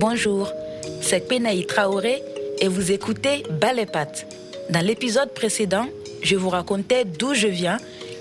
[0.00, 0.50] Bonjour,
[1.02, 2.22] c'est Penaï Traoré
[2.58, 4.26] et vous écoutez Balépat.
[4.70, 5.88] Dans l'épisode précédent,
[6.22, 7.76] je vous racontais d'où je viens,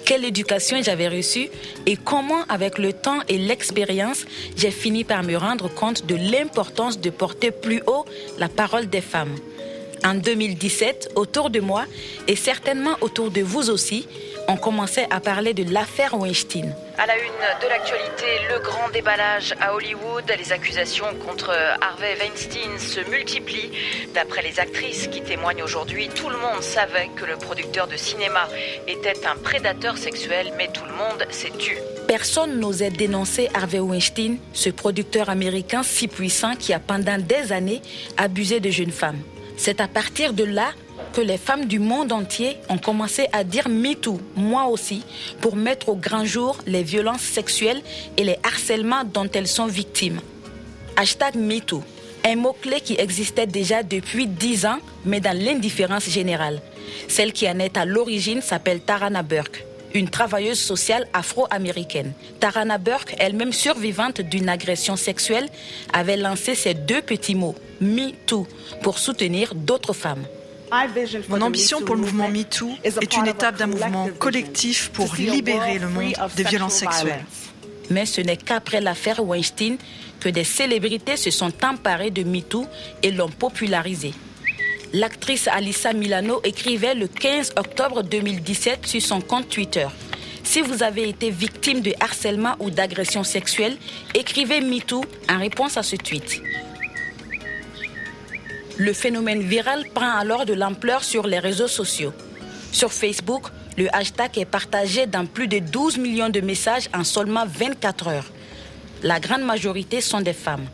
[0.06, 1.48] quelle éducation j'avais reçue
[1.86, 4.26] et comment, avec le temps et l'expérience,
[4.58, 8.04] j'ai fini par me rendre compte de l'importance de porter plus haut
[8.38, 9.38] la parole des femmes.
[10.04, 11.86] En 2017, autour de moi
[12.28, 14.06] et certainement autour de vous aussi,
[14.50, 16.74] on commençait à parler de l'affaire Weinstein.
[16.98, 20.24] À la une de l'actualité, le grand déballage à Hollywood.
[20.38, 23.72] Les accusations contre Harvey Weinstein se multiplient.
[24.16, 28.50] D'après les actrices qui témoignent aujourd'hui, tout le monde savait que le producteur de cinéma
[28.88, 31.78] était un prédateur sexuel, mais tout le monde s'est tu.
[32.08, 37.84] Personne n'osait dénoncer Harvey Weinstein, ce producteur américain si puissant qui a pendant des années
[38.18, 39.22] abusé de jeunes femmes.
[39.58, 40.72] C'est à partir de là
[41.14, 45.04] que les femmes du monde entier ont commencé à dire MeToo, moi aussi,
[45.42, 47.82] pour mettre au grand jour les violences sexuelles
[48.18, 50.22] et les harcèlements dont elles sont victimes.
[50.96, 51.84] Hashtag MeToo,
[52.26, 56.62] un mot-clé qui existait déjà depuis dix ans, mais dans l'indifférence générale.
[57.08, 62.14] Celle qui en est à l'origine s'appelle Tarana Burke une travailleuse sociale afro-américaine.
[62.40, 65.50] Tarana Burke, elle-même survivante d'une agression sexuelle,
[65.94, 68.48] avait lancé ces deux petits mots, Me Too,
[68.82, 70.26] pour soutenir d'autres femmes.
[71.30, 75.90] Mon ambition pour le mouvement MeToo est une étape d'un mouvement collectif pour libérer le
[75.90, 77.26] monde des violences sexuelles.
[77.90, 79.78] Mais ce n'est qu'après l'affaire Weinstein
[80.20, 82.66] que des célébrités se sont emparées de MeToo
[83.02, 84.14] et l'ont popularisé.
[84.94, 89.88] L'actrice Alissa Milano écrivait le 15 octobre 2017 sur son compte Twitter.
[90.44, 93.78] Si vous avez été victime de harcèlement ou d'agression sexuelle,
[94.16, 96.42] écrivez MeToo en réponse à ce tweet.
[98.80, 102.14] Le phénomène viral prend alors de l'ampleur sur les réseaux sociaux.
[102.72, 107.44] Sur Facebook, le hashtag est partagé dans plus de 12 millions de messages en seulement
[107.46, 108.32] 24 heures.
[109.04, 110.66] La grande majorité sont des femmes.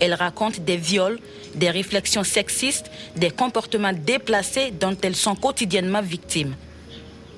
[0.00, 1.18] Elles racontent des viols,
[1.54, 6.54] des réflexions sexistes, des comportements déplacés dont elles sont quotidiennement victimes.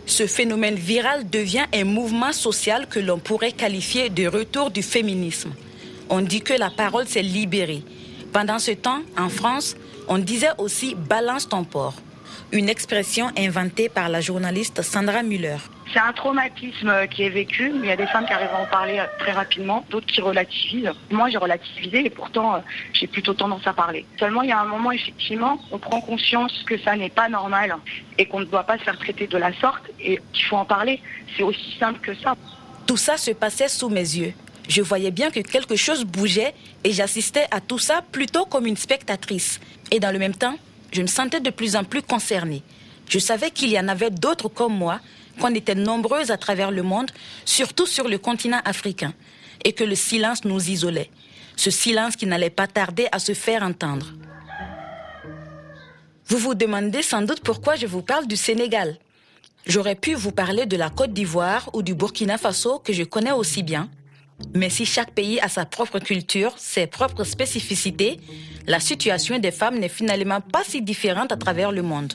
[0.07, 5.53] Ce phénomène viral devient un mouvement social que l'on pourrait qualifier de retour du féminisme.
[6.09, 7.83] On dit que la parole s'est libérée.
[8.33, 9.75] Pendant ce temps, en France,
[10.09, 11.95] on disait aussi balance ton porc,
[12.53, 15.57] une expression inventée par la journaliste Sandra Müller.
[15.93, 17.71] C'est un traumatisme qui est vécu.
[17.75, 20.91] Il y a des femmes qui arrivent à en parler très rapidement, d'autres qui relativisent.
[21.11, 22.59] Moi, j'ai relativisé et pourtant, euh,
[22.95, 24.07] j'ai plutôt tendance à parler.
[24.19, 27.77] Seulement, il y a un moment, effectivement, on prend conscience que ça n'est pas normal
[28.17, 30.65] et qu'on ne doit pas se faire traiter de la sorte et qu'il faut en
[30.65, 31.01] parler.
[31.37, 32.37] C'est aussi simple que ça.
[32.87, 34.33] Tout ça se passait sous mes yeux.
[34.69, 38.77] Je voyais bien que quelque chose bougeait et j'assistais à tout ça plutôt comme une
[38.77, 39.61] spectatrice.
[39.91, 40.57] Et dans le même temps,
[40.93, 42.63] je me sentais de plus en plus concernée.
[43.09, 45.01] Je savais qu'il y en avait d'autres comme moi,
[45.41, 47.11] qu'on était nombreuses à travers le monde,
[47.45, 49.13] surtout sur le continent africain,
[49.65, 51.11] et que le silence nous isolait.
[51.57, 54.13] Ce silence qui n'allait pas tarder à se faire entendre.
[56.27, 58.97] Vous vous demandez sans doute pourquoi je vous parle du Sénégal.
[59.67, 63.33] J'aurais pu vous parler de la Côte d'Ivoire ou du Burkina Faso que je connais
[63.33, 63.91] aussi bien.
[64.55, 68.19] Mais si chaque pays a sa propre culture, ses propres spécificités,
[68.67, 72.13] la situation des femmes n'est finalement pas si différente à travers le monde.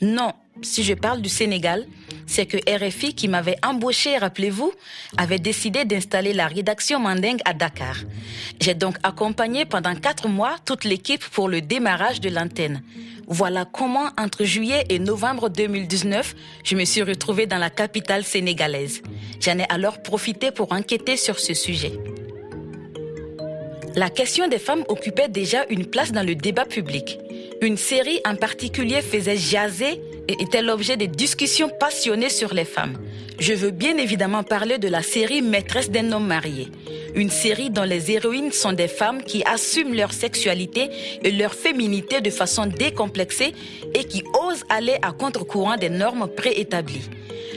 [0.00, 0.32] Non,
[0.62, 1.86] si je parle du Sénégal,
[2.26, 4.72] c'est que RFI, qui m'avait embauché, rappelez-vous,
[5.16, 7.96] avait décidé d'installer la rédaction Mandingue à Dakar.
[8.60, 12.82] J'ai donc accompagné pendant quatre mois toute l'équipe pour le démarrage de l'antenne.
[13.28, 19.02] Voilà comment, entre juillet et novembre 2019, je me suis retrouvée dans la capitale sénégalaise.
[19.40, 21.92] J'en ai alors profité pour enquêter sur ce sujet.
[23.98, 27.18] La question des femmes occupait déjà une place dans le débat public.
[27.62, 32.98] Une série en particulier faisait jaser et était l'objet de discussions passionnées sur les femmes.
[33.38, 36.68] Je veux bien évidemment parler de la série Maîtresse d'un homme marié.
[37.14, 40.90] Une série dont les héroïnes sont des femmes qui assument leur sexualité
[41.22, 43.54] et leur féminité de façon décomplexée
[43.94, 47.08] et qui osent aller à contre-courant des normes préétablies.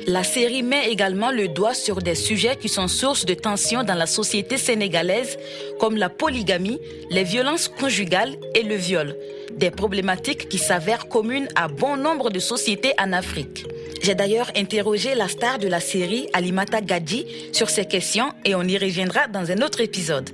[0.10, 3.94] La série met également le doigt sur des sujets qui sont source de tensions dans
[3.94, 5.38] la société sénégalaise,
[5.80, 6.80] comme la polygamie,
[7.12, 9.16] les violences conjugales et le viol,
[9.54, 13.68] des problématiques qui s'avèrent communes à bon nombre de sociétés en Afrique.
[14.02, 18.64] J'ai d'ailleurs interrogé la star de la série, Alimata Gadji, sur ces questions et on
[18.64, 20.32] y reviendra dans un autre épisode.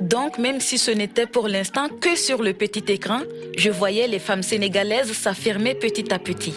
[0.00, 3.20] Donc, même si ce n'était pour l'instant que sur le petit écran,
[3.56, 6.54] je voyais les femmes sénégalaises s'affirmer petit à petit.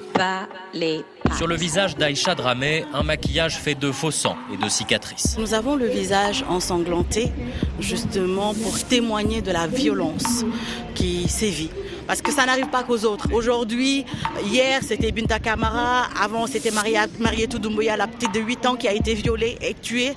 [1.37, 5.37] Sur le visage d'Aïcha Dramé, un maquillage fait de faux sang et de cicatrices.
[5.37, 7.31] Nous avons le visage ensanglanté,
[7.79, 10.45] justement pour témoigner de la violence
[10.93, 11.69] qui sévit
[12.07, 13.27] parce que ça n'arrive pas qu'aux autres.
[13.33, 14.05] Aujourd'hui,
[14.45, 18.93] hier c'était Binta Kamara, avant c'était Marietou Doumbouya, la petite de 8 ans qui a
[18.93, 20.13] été violée et tuée.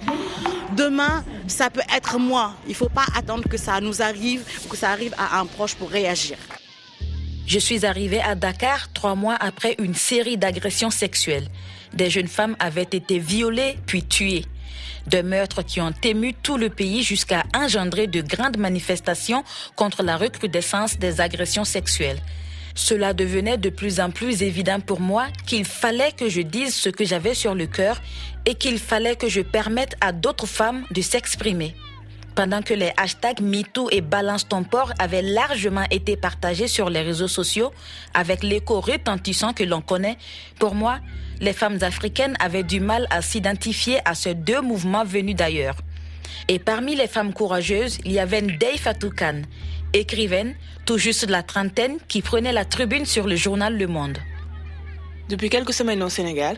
[0.77, 2.53] Demain, ça peut être moi.
[2.67, 5.75] Il ne faut pas attendre que ça nous arrive, que ça arrive à un proche
[5.75, 6.37] pour réagir.
[7.49, 11.49] Je suis arrivée à Dakar trois mois après une série d'agressions sexuelles.
[11.95, 14.45] Des jeunes femmes avaient été violées puis tuées.
[15.07, 19.45] Des meurtres qui ont ému tout le pays jusqu'à engendrer de grandes manifestations
[19.77, 22.21] contre la recrudescence des agressions sexuelles.
[22.75, 26.91] Cela devenait de plus en plus évident pour moi qu'il fallait que je dise ce
[26.91, 28.03] que j'avais sur le cœur
[28.45, 31.75] et qu'il fallait que je permette à d'autres femmes de s'exprimer
[32.39, 34.47] pendant que les hashtags MeToo et Balance
[35.01, 37.73] avaient largement été partagés sur les réseaux sociaux
[38.15, 40.17] avec l'écho retentissant que l'on connaît,
[40.61, 41.01] pour moi,
[41.41, 45.75] les femmes africaines avaient du mal à s'identifier à ces deux mouvements venus d'ailleurs.
[46.47, 49.11] Et parmi les femmes courageuses, il y avait Ndei Fatou
[49.93, 50.55] écrivaine,
[50.87, 54.19] tout juste de la trentaine, qui prenait la tribune sur le journal Le Monde.
[55.29, 56.57] Depuis quelques semaines au Sénégal,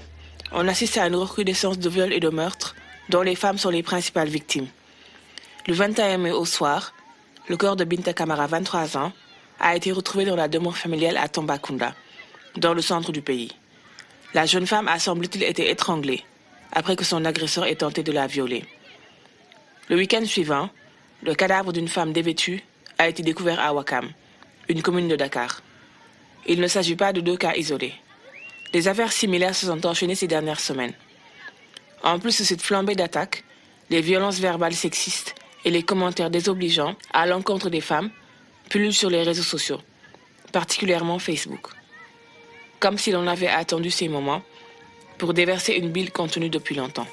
[0.53, 2.77] on assiste à une recrudescence de viols et de meurtres
[3.09, 4.67] dont les femmes sont les principales victimes.
[5.71, 6.93] Le 21 mai au soir,
[7.47, 9.13] le corps de Binta Kamara, 23 ans,
[9.61, 11.95] a été retrouvé dans la demeure familiale à Tombakunda,
[12.57, 13.53] dans le centre du pays.
[14.35, 16.25] La jeune femme a semble-t-il été étranglée
[16.73, 18.65] après que son agresseur ait tenté de la violer.
[19.89, 20.71] Le week-end suivant,
[21.23, 22.65] le cadavre d'une femme dévêtue
[22.99, 24.11] a été découvert à Wakam,
[24.69, 25.63] une commune de Dakar.
[26.49, 27.95] Il ne s'agit pas de deux cas isolés.
[28.73, 30.95] Des affaires similaires se sont enchaînées ces dernières semaines.
[32.03, 33.45] En plus de cette flambée d'attaques,
[33.89, 38.11] les violences verbales sexistes et les commentaires désobligeants à l'encontre des femmes
[38.69, 39.81] pullulent sur les réseaux sociaux,
[40.53, 41.69] particulièrement Facebook.
[42.79, 44.43] Comme si l'on avait attendu ces moments
[45.19, 47.07] pour déverser une bile contenue depuis longtemps.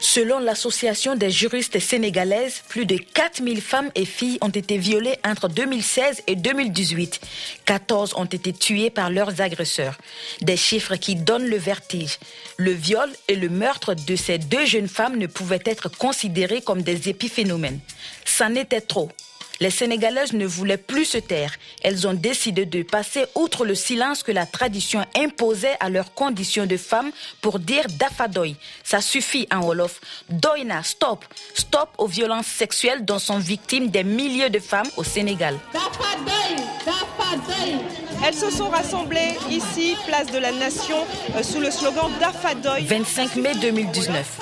[0.00, 5.48] Selon l'Association des juristes sénégalaises, plus de 4000 femmes et filles ont été violées entre
[5.48, 7.20] 2016 et 2018.
[7.64, 9.98] 14 ont été tuées par leurs agresseurs.
[10.40, 12.18] Des chiffres qui donnent le vertige.
[12.58, 16.82] Le viol et le meurtre de ces deux jeunes femmes ne pouvaient être considérés comme
[16.82, 17.80] des épiphénomènes.
[18.24, 19.10] C'en était trop.
[19.60, 21.52] Les Sénégalaises ne voulaient plus se taire.
[21.82, 26.66] Elles ont décidé de passer outre le silence que la tradition imposait à leurs conditions
[26.66, 27.10] de femmes
[27.40, 28.56] pour dire Dafadoy.
[28.84, 30.00] Ça suffit en Wolof.
[30.28, 31.24] Doina, stop.
[31.54, 35.58] Stop aux violences sexuelles dont sont victimes des milliers de femmes au Sénégal.
[38.24, 41.04] Elles se sont rassemblées ici, place de la Nation,
[41.36, 42.82] euh, sous le slogan Dafadoy.
[42.84, 44.40] 25 mai 2019.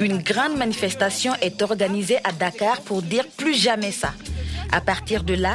[0.00, 4.12] Une grande manifestation est organisée à Dakar pour dire plus jamais ça.
[4.74, 5.54] À partir de là,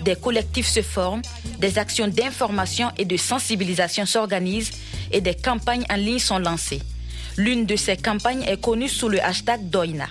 [0.00, 1.22] des collectifs se forment,
[1.58, 4.72] des actions d'information et de sensibilisation s'organisent
[5.10, 6.82] et des campagnes en ligne sont lancées.
[7.38, 10.08] L'une de ces campagnes est connue sous le hashtag Doina.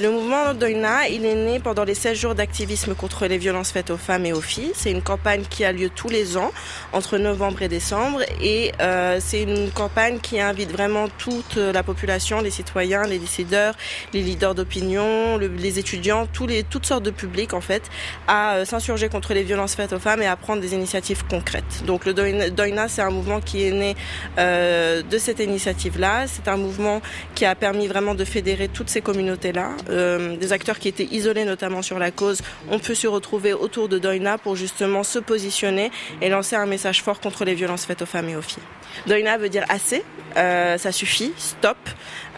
[0.00, 3.90] Le mouvement Doina, il est né pendant les 16 jours d'activisme contre les violences faites
[3.90, 4.70] aux femmes et aux filles.
[4.72, 6.52] C'est une campagne qui a lieu tous les ans,
[6.92, 8.20] entre novembre et décembre.
[8.40, 13.74] Et euh, c'est une campagne qui invite vraiment toute la population, les citoyens, les décideurs,
[14.12, 17.82] les leaders d'opinion, les étudiants, toutes sortes de publics, en fait,
[18.28, 21.82] à euh, s'insurger contre les violences faites aux femmes et à prendre des initiatives concrètes.
[21.86, 23.96] Donc le Doina, c'est un mouvement qui est né
[24.38, 26.28] euh, de cette initiative-là.
[26.28, 27.02] C'est un mouvement
[27.34, 29.70] qui a permis vraiment de fédérer toutes ces communautés-là.
[29.90, 32.40] Euh, des acteurs qui étaient isolés notamment sur la cause
[32.70, 35.90] ont pu se retrouver autour de Doina pour justement se positionner
[36.20, 38.62] et lancer un message fort contre les violences faites aux femmes et aux filles.
[39.06, 40.02] Doina veut dire assez,
[40.36, 41.76] euh, ça suffit, stop.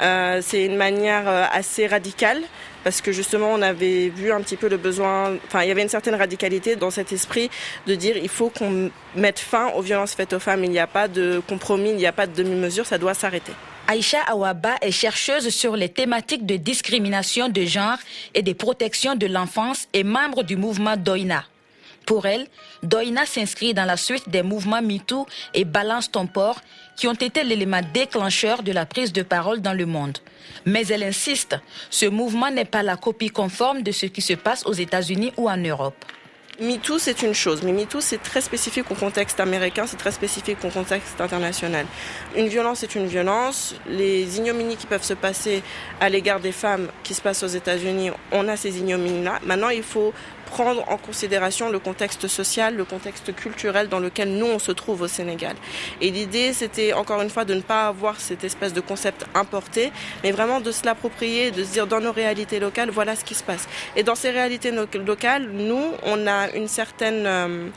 [0.01, 2.41] Euh, c'est une manière assez radicale
[2.85, 5.83] parce que justement on avait vu un petit peu le besoin, enfin il y avait
[5.83, 7.51] une certaine radicalité dans cet esprit
[7.87, 10.87] de dire il faut qu'on mette fin aux violences faites aux femmes, il n'y a
[10.87, 13.53] pas de compromis, il n'y a pas de demi-mesure, ça doit s'arrêter.
[13.91, 17.99] Aïcha Awaba est chercheuse sur les thématiques de discrimination de genre
[18.35, 21.45] et de protection de l'enfance et membre du mouvement Doina.
[22.07, 22.47] Pour elle,
[22.85, 26.61] Doina s'inscrit dans la suite des mouvements MeToo et Balance ton port
[26.97, 30.19] qui ont été l'élément déclencheur de la prise de parole dans le monde.
[30.67, 31.57] Mais elle insiste,
[31.91, 35.51] ce mouvement n'est pas la copie conforme de ce qui se passe aux États-Unis ou
[35.51, 36.05] en Europe.
[36.61, 40.59] MeToo, c'est une chose, mais MeToo, c'est très spécifique au contexte américain, c'est très spécifique
[40.63, 41.87] au contexte international.
[42.37, 43.75] Une violence est une violence.
[43.89, 45.63] Les ignominies qui peuvent se passer
[46.01, 49.41] à l'égard des femmes qui se passent aux États-Unis, on a ces ignominies-là.
[49.47, 50.13] Maintenant, il faut
[50.51, 55.03] prendre en considération le contexte social, le contexte culturel dans lequel nous on se trouve
[55.03, 55.55] au Sénégal.
[56.01, 59.93] Et l'idée, c'était encore une fois de ne pas avoir cette espèce de concept importé,
[60.23, 63.35] mais vraiment de se l'approprier, de se dire dans nos réalités locales, voilà ce qui
[63.35, 63.69] se passe.
[63.97, 64.73] Et dans ces réalités
[65.13, 67.69] locales, nous, on a une certaine euh,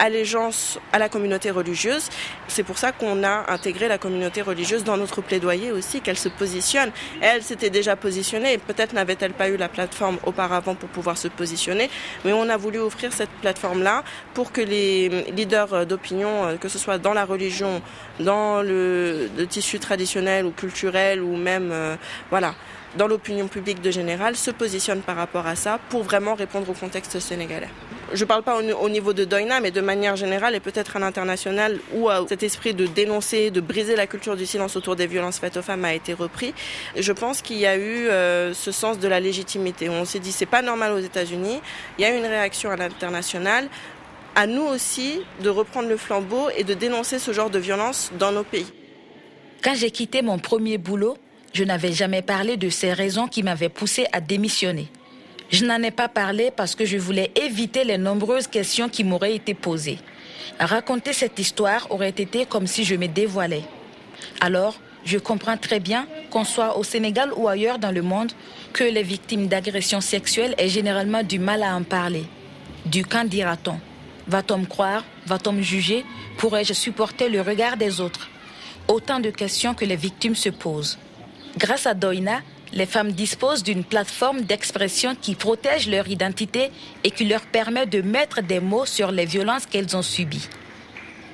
[0.00, 2.08] allégeance à la communauté religieuse.
[2.48, 6.28] C'est pour ça qu'on a intégré la communauté religieuse dans notre plaidoyer aussi, qu'elle se
[6.28, 6.90] positionne.
[7.20, 11.90] Elle s'était déjà positionnée, peut-être n'avait-elle pas eu la plateforme auparavant pour pouvoir se positionner,
[12.24, 14.02] mais on a voulu offrir cette plateforme-là
[14.34, 17.82] pour que les leaders d'opinion, euh, que ce soit dans la religion,
[18.18, 21.96] dans le, tissu traditionnel ou culturel ou même, euh,
[22.30, 22.54] voilà,
[22.96, 26.74] dans l'opinion publique de général, se positionnent par rapport à ça pour vraiment répondre au
[26.74, 27.68] contexte sénégalais.
[28.12, 30.98] Je ne parle pas au, niveau de Doina, mais de manière générale et peut-être à
[30.98, 35.06] l'international où euh, cet esprit de dénoncer, de briser la culture du silence autour des
[35.06, 36.52] violences faites aux femmes a été repris.
[36.96, 39.88] Je pense qu'il y a eu euh, ce sens de la légitimité.
[39.88, 41.60] On s'est dit c'est pas normal aux États-Unis.
[41.98, 43.68] Il y a eu une réaction à l'international.
[44.34, 48.32] À nous aussi de reprendre le flambeau et de dénoncer ce genre de violence dans
[48.32, 48.72] nos pays.
[49.62, 51.16] Quand j'ai quitté mon premier boulot,
[51.52, 54.88] je n'avais jamais parlé de ces raisons qui m'avaient poussé à démissionner.
[55.50, 59.34] Je n'en ai pas parlé parce que je voulais éviter les nombreuses questions qui m'auraient
[59.34, 59.98] été posées.
[60.60, 63.64] Raconter cette histoire aurait été comme si je me dévoilais.
[64.40, 68.30] Alors, je comprends très bien qu'on soit au Sénégal ou ailleurs dans le monde,
[68.72, 72.24] que les victimes d'agressions sexuelles aient généralement du mal à en parler.
[72.86, 73.80] Du quand dira-t-on?
[74.28, 75.04] Va-t-on me croire?
[75.26, 76.04] Va-t-on me juger?
[76.36, 78.28] Pourrais-je supporter le regard des autres?
[78.86, 80.98] Autant de questions que les victimes se posent.
[81.58, 82.40] Grâce à Doina,
[82.72, 86.70] les femmes disposent d'une plateforme d'expression qui protège leur identité
[87.02, 90.48] et qui leur permet de mettre des mots sur les violences qu'elles ont subies.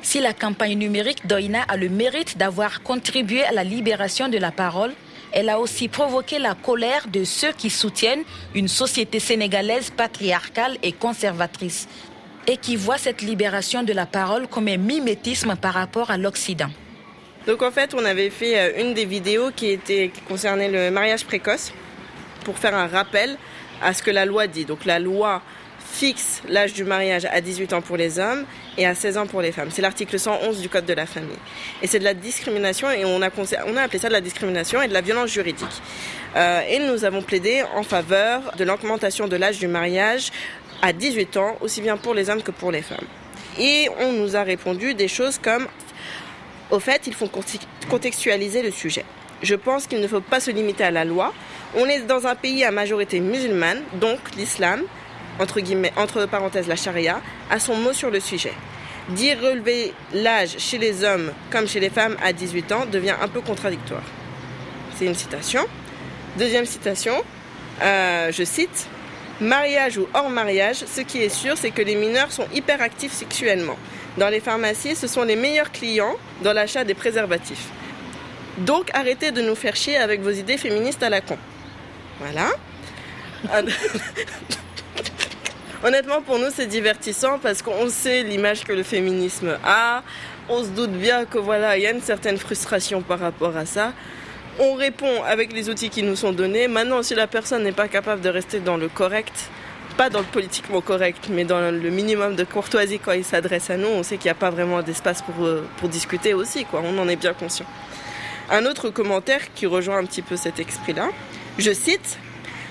[0.01, 4.53] Si la campagne numérique Doina a le mérite d'avoir contribué à la libération de la
[4.53, 4.93] parole,
[5.33, 8.23] elle a aussi provoqué la colère de ceux qui soutiennent
[8.55, 11.89] une société sénégalaise patriarcale et conservatrice
[12.47, 16.71] et qui voient cette libération de la parole comme un mimétisme par rapport à l'Occident.
[17.47, 20.91] Donc en fait, on avait fait euh, une des vidéos qui était qui concernait le
[20.91, 21.73] mariage précoce
[22.45, 23.37] pour faire un rappel
[23.83, 24.65] à ce que la loi dit.
[24.65, 25.43] Donc la loi
[25.97, 28.45] fixe l'âge du mariage à 18 ans pour les hommes
[28.77, 29.69] et à 16 ans pour les femmes.
[29.71, 31.39] C'est l'article 111 du Code de la famille.
[31.83, 34.93] Et c'est de la discrimination et on a, appelé ça de la discrimination et de
[34.93, 35.67] la violence juridique.
[36.35, 40.33] Euh, et nous avons plaidé en faveur de l'augmentation de l'âge du mariage
[40.83, 43.07] à 18 ans, aussi bien pour les hommes que pour les femmes.
[43.59, 45.67] Et on nous a répondu des choses comme
[46.71, 47.31] au fait, il faut
[47.89, 49.05] contextualiser le sujet.
[49.43, 51.33] Je pense qu'il ne faut pas se limiter à la loi.
[51.77, 54.83] On est dans un pays à majorité musulmane, donc l'islam,
[55.39, 57.21] entre parenthèses la charia,
[57.51, 58.53] a son mot sur le sujet.
[59.11, 63.29] Dire relever l'âge chez les hommes comme chez les femmes à 18 ans devient un
[63.29, 64.03] peu contradictoire.
[64.97, 65.65] C'est une citation.
[66.39, 67.15] Deuxième citation,
[67.83, 68.89] euh, je cite,
[69.41, 73.77] Mariage ou hors mariage, ce qui est sûr, c'est que les mineurs sont hyperactifs sexuellement.
[74.17, 77.69] Dans les pharmacies, ce sont les meilleurs clients dans l'achat des préservatifs.
[78.59, 81.37] Donc arrêtez de nous faire chier avec vos idées féministes à la con.
[82.21, 82.49] Voilà.
[85.85, 90.03] Honnêtement, pour nous, c'est divertissant parce qu'on sait l'image que le féminisme a.
[90.49, 93.67] On se doute bien que voilà, il y a une certaine frustration par rapport à
[93.67, 93.93] ça.
[94.59, 96.67] On répond avec les outils qui nous sont donnés.
[96.67, 99.51] Maintenant, si la personne n'est pas capable de rester dans le correct,
[99.97, 103.77] pas dans le politiquement correct, mais dans le minimum de courtoisie quand il s'adresse à
[103.77, 106.83] nous, on sait qu'il n'y a pas vraiment d'espace pour, euh, pour discuter aussi, quoi.
[106.85, 107.67] On en est bien conscient.
[108.51, 111.09] Un autre commentaire qui rejoint un petit peu cet esprit-là,
[111.59, 112.19] je cite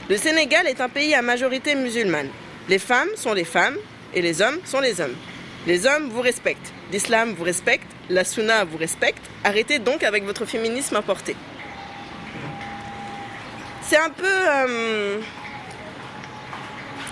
[0.10, 2.30] Le Sénégal est un pays à majorité musulmane.
[2.70, 3.78] Les femmes sont les femmes
[4.14, 5.16] et les hommes sont les hommes.
[5.68, 9.24] Les hommes vous respectent, l'islam vous respecte, la sunna vous respecte.
[9.44, 11.36] Arrêtez donc avec votre féminisme importé.
[13.82, 14.26] C'est un peu.
[14.26, 15.18] Euh,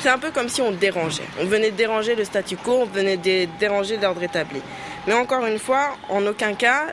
[0.04, 1.24] c'est un peu comme si on dérangeait.
[1.40, 4.62] On venait déranger le statu quo, on venait déranger l'ordre établi.
[5.08, 6.88] Mais encore une fois, en aucun cas,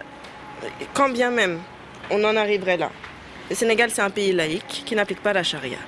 [0.94, 1.58] quand bien même
[2.10, 2.92] on en arriverait là.
[3.48, 5.78] Le Sénégal, c'est un pays laïque qui n'applique pas la charia.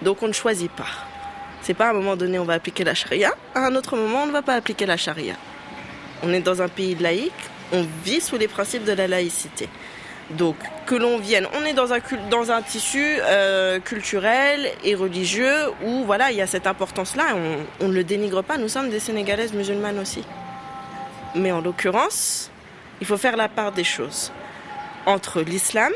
[0.00, 0.88] Donc on ne choisit pas.
[1.60, 4.22] C'est pas à un moment donné on va appliquer la charia, à un autre moment
[4.22, 5.34] on ne va pas appliquer la charia.
[6.22, 7.32] On est dans un pays laïque,
[7.72, 9.68] on vit sous les principes de la laïcité.
[10.30, 10.56] Donc
[10.86, 16.36] que l'on vienne, on est dans un, tissu euh, culturel et religieux où voilà, il
[16.36, 17.36] y a cette importance-là,
[17.80, 20.24] on ne le dénigre pas, nous sommes des Sénégalaises musulmanes aussi.
[21.34, 22.50] Mais en l'occurrence,
[23.00, 24.32] il faut faire la part des choses
[25.06, 25.92] entre l'islam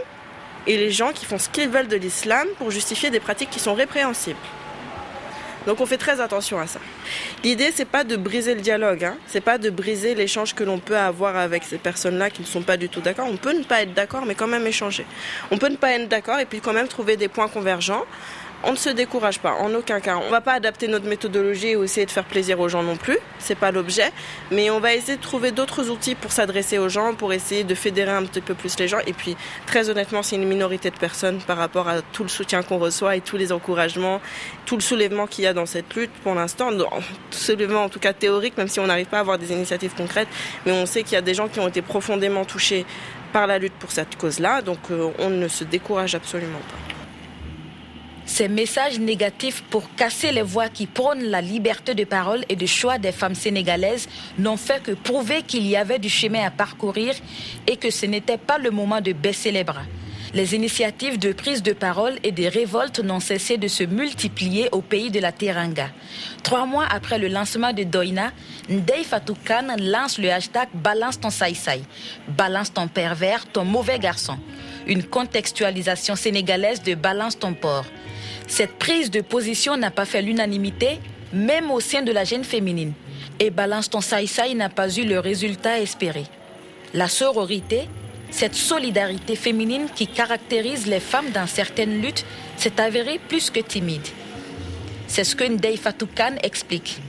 [0.67, 3.61] et les gens qui font ce qu'ils veulent de l'islam pour justifier des pratiques qui
[3.61, 4.39] sont répréhensibles.
[5.67, 6.81] Donc on fait très attention à ça.
[7.43, 9.17] L'idée c'est pas de briser le dialogue, hein.
[9.27, 12.63] c'est pas de briser l'échange que l'on peut avoir avec ces personnes-là qui ne sont
[12.63, 13.27] pas du tout d'accord.
[13.31, 15.07] On peut ne pas être d'accord, mais quand même échanger.
[15.51, 18.05] On peut ne pas être d'accord et puis quand même trouver des points convergents
[18.67, 20.17] On ne se décourage pas, en aucun cas.
[20.17, 22.97] On ne va pas adapter notre méthodologie ou essayer de faire plaisir aux gens non
[22.97, 24.11] plus, c'est pas l'objet,
[24.51, 27.75] mais on va essayer de trouver d'autres outils pour s'adresser aux gens, pour essayer de
[27.75, 29.01] fédérer un petit peu plus les gens.
[29.07, 32.63] Et puis, très honnêtement, c'est une minorité de personnes par rapport à tout le soutien
[32.63, 34.21] qu'on reçoit et tous les encouragements,
[34.65, 36.71] tout le soulèvement qu'il y a dans cette lutte pour l'instant.
[37.31, 40.29] Soulèvement en tout cas théorique, même si on n'arrive pas à avoir des initiatives concrètes,
[40.65, 42.87] mais on sait qu'il y a des gens qui ont été profondément touchés
[43.33, 46.94] par la lutte pour cette cause-là, donc euh, on ne se décourage absolument pas.
[48.27, 52.67] Ces messages négatifs pour casser les voix qui prônent la liberté de parole et de
[52.67, 57.15] choix des femmes sénégalaises n'ont fait que prouver qu'il y avait du chemin à parcourir
[57.67, 59.85] et que ce n'était pas le moment de baisser les bras.
[60.33, 64.81] Les initiatives de prise de parole et des révoltes n'ont cessé de se multiplier au
[64.81, 65.91] pays de la Teranga.
[66.43, 68.33] Trois mois après le lancement de Doina,
[68.69, 71.83] Ndei Fatoukan lance le hashtag Balance ton saïsaï.
[72.27, 74.37] Balance ton pervers, ton mauvais garçon.
[74.87, 77.87] Une contextualisation sénégalaise de Balance ton porc.
[78.47, 80.99] Cette prise de position n'a pas fait l'unanimité,
[81.33, 82.93] même au sein de la jeune féminine.
[83.41, 86.25] Et Balance ton saïsaï n'a pas eu le résultat espéré.
[86.93, 87.89] La sororité,
[88.31, 92.27] cette solidarité féminine qui caractérise les femmes dans certaines luttes,
[92.57, 94.07] s'est avérée plus que timide.
[95.07, 97.01] C'est ce que Ndei Fatoukan explique.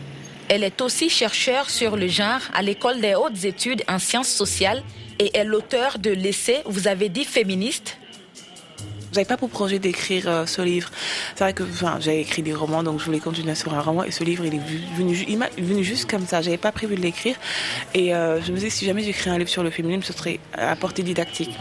[0.48, 4.84] Elle est aussi chercheure sur le genre à l'école des hautes études en sciences sociales
[5.20, 7.98] et est l'auteur de l'essai Vous avez dit féministe
[9.16, 10.92] j'avais pas pour projet d'écrire euh, ce livre.
[11.36, 14.04] C'est vrai que enfin, j'avais écrit des romans, donc je voulais continuer sur un roman.
[14.04, 16.42] Et ce livre, il est venu, juste comme ça.
[16.42, 17.38] J'avais pas prévu de l'écrire.
[17.94, 20.42] Et euh, je me disais, si jamais j'écris un livre sur le féminisme, ce serait
[20.52, 21.52] à portée didactique.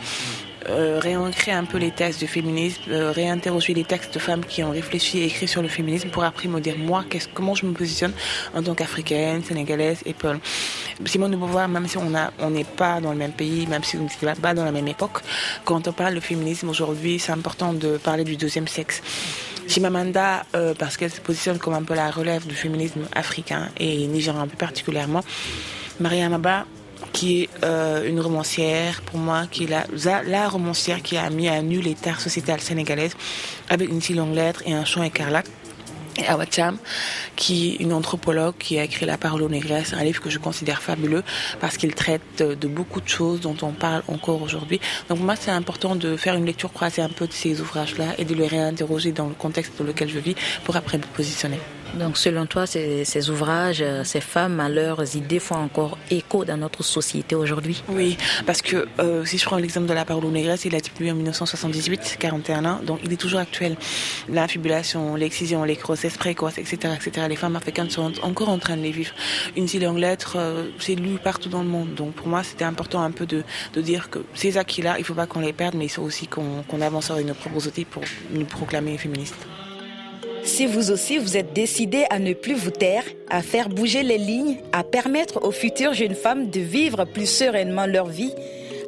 [0.68, 1.00] Euh,
[1.46, 5.18] un peu les textes du féminisme, euh, réinterroger les textes de femmes qui ont réfléchi
[5.18, 7.04] et écrit sur le féminisme pour après me dire moi
[7.34, 8.12] comment je me positionne
[8.54, 10.38] en tant qu'africaine, sénégalaise et Paul.
[11.04, 13.84] Simone de Beauvoir, même si on a on n'est pas dans le même pays, même
[13.84, 15.20] si on n'est pas dans la même époque,
[15.64, 19.02] quand on parle de féminisme aujourd'hui, c'est important de parler du deuxième sexe.
[19.66, 24.06] Chimamanda, euh, parce qu'elle se positionne comme un peu la relève du féminisme africain et
[24.06, 25.22] nigérian plus particulièrement.
[26.00, 26.66] Maria Maba,
[27.12, 31.80] qui est euh, une romancière, pour moi, qui la, romancière qui a mis à nu
[31.80, 33.16] l'état sociétal sénégalaise
[33.68, 35.50] avec une si longue lettre et un chant écarlate.
[36.16, 36.78] Et Awa Cham,
[37.34, 40.38] qui est une anthropologue qui a écrit La parole aux négresses, un livre que je
[40.38, 41.24] considère fabuleux
[41.60, 44.78] parce qu'il traite de beaucoup de choses dont on parle encore aujourd'hui.
[45.08, 48.14] Donc pour moi, c'est important de faire une lecture croisée un peu de ces ouvrages-là
[48.18, 51.58] et de les réinterroger dans le contexte dans lequel je vis pour après me positionner.
[51.98, 56.82] Donc selon toi, ces, ouvrages, euh, ces femmes, leurs idées font encore écho dans notre
[56.82, 57.82] société aujourd'hui?
[57.88, 60.78] Oui, parce que euh, si je prends l'exemple de la parole aux négresses, il a
[60.78, 63.76] été publié en 1978, 41 ans, donc il est toujours actuel.
[64.28, 67.26] L'infibulation, l'excision, les grossesses précoces, etc., etc.
[67.28, 69.12] Les femmes africaines sont encore en train de les vivre.
[69.56, 71.94] Une si longue lettre, euh, c'est lu partout dans le monde.
[71.94, 75.04] Donc pour moi, c'était important un peu de, de dire que ces acquis-là, il ne
[75.04, 77.54] faut pas qu'on les perde, mais il faut aussi qu'on avance avec nos propres
[77.90, 78.02] pour
[78.32, 79.46] nous proclamer féministes.
[80.44, 84.18] Si vous aussi vous êtes décidé à ne plus vous taire, à faire bouger les
[84.18, 88.32] lignes, à permettre aux futures jeunes femmes de vivre plus sereinement leur vie,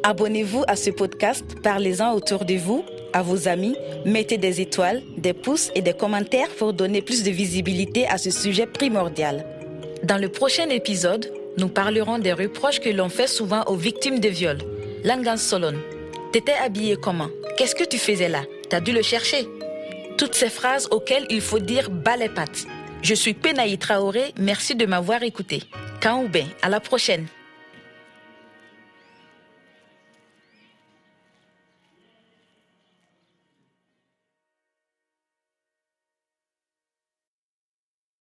[0.03, 5.33] abonnez-vous à ce podcast, parlez-en autour de vous, à vos amis, mettez des étoiles, des
[5.33, 9.47] pouces et des commentaires pour donner plus de visibilité à ce sujet primordial.
[10.05, 14.29] Dans le prochain épisode, nous parlerons des reproches que l'on fait souvent aux victimes de
[14.29, 14.59] viol.
[15.05, 15.75] Langan Solon,
[16.33, 17.31] t'étais habillé comment?
[17.57, 18.42] Qu'est-ce que tu faisais là?
[18.69, 19.49] T'as dû le chercher
[20.16, 22.66] toutes ces phrases auxquelles il faut dire bas les pattes.
[23.02, 25.62] Je suis Penaï Traoré, merci de m'avoir écouté.
[26.00, 27.26] Kaoubé, à la prochaine.